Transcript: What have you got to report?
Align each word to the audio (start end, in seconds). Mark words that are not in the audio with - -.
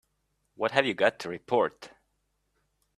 What 0.55 0.71
have 0.71 0.87
you 0.87 0.95
got 0.95 1.19
to 1.19 1.29
report? 1.29 1.91